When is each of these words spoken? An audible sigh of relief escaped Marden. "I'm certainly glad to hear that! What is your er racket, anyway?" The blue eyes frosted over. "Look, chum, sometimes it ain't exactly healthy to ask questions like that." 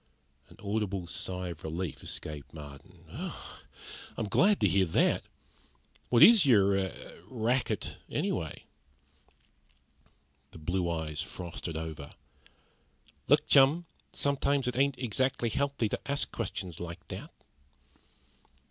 An 0.49 0.57
audible 0.63 1.05
sigh 1.05 1.49
of 1.49 1.63
relief 1.63 2.01
escaped 2.01 2.55
Marden. 2.55 3.05
"I'm 3.11 3.33
certainly 4.17 4.29
glad 4.31 4.59
to 4.61 4.67
hear 4.67 4.87
that! 4.87 5.21
What 6.09 6.23
is 6.23 6.43
your 6.43 6.69
er 6.75 7.21
racket, 7.27 7.97
anyway?" 8.09 8.63
The 10.49 10.57
blue 10.57 10.89
eyes 10.89 11.21
frosted 11.21 11.77
over. 11.77 12.09
"Look, 13.27 13.45
chum, 13.45 13.85
sometimes 14.11 14.67
it 14.67 14.75
ain't 14.75 14.97
exactly 14.97 15.49
healthy 15.49 15.87
to 15.89 15.99
ask 16.11 16.31
questions 16.31 16.79
like 16.79 17.07
that." 17.09 17.31